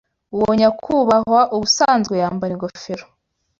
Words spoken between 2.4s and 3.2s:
ingofero.